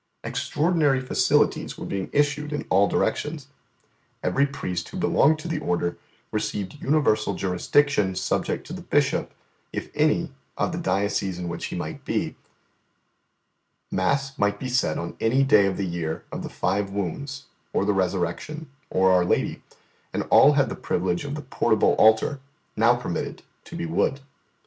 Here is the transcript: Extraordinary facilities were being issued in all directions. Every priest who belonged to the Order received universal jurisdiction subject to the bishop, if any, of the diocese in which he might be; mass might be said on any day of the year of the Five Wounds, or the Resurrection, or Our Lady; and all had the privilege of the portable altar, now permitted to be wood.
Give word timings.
Extraordinary 0.23 0.99
facilities 0.99 1.77
were 1.77 1.85
being 1.85 2.09
issued 2.11 2.51
in 2.51 2.65
all 2.71 2.87
directions. 2.87 3.49
Every 4.23 4.47
priest 4.47 4.89
who 4.89 4.97
belonged 4.97 5.37
to 5.37 5.47
the 5.47 5.59
Order 5.59 5.95
received 6.31 6.81
universal 6.81 7.35
jurisdiction 7.35 8.15
subject 8.15 8.65
to 8.65 8.73
the 8.73 8.81
bishop, 8.81 9.31
if 9.71 9.91
any, 9.93 10.31
of 10.57 10.71
the 10.71 10.79
diocese 10.79 11.37
in 11.37 11.47
which 11.47 11.65
he 11.65 11.75
might 11.75 12.03
be; 12.03 12.35
mass 13.91 14.35
might 14.39 14.59
be 14.59 14.69
said 14.69 14.97
on 14.97 15.15
any 15.19 15.43
day 15.43 15.67
of 15.67 15.77
the 15.77 15.85
year 15.85 16.25
of 16.31 16.41
the 16.41 16.49
Five 16.49 16.89
Wounds, 16.89 17.45
or 17.71 17.85
the 17.85 17.93
Resurrection, 17.93 18.71
or 18.89 19.11
Our 19.11 19.23
Lady; 19.23 19.61
and 20.13 20.23
all 20.31 20.53
had 20.53 20.69
the 20.69 20.75
privilege 20.75 21.25
of 21.25 21.35
the 21.35 21.43
portable 21.43 21.93
altar, 21.99 22.39
now 22.75 22.95
permitted 22.95 23.43
to 23.65 23.75
be 23.75 23.85
wood. 23.85 24.21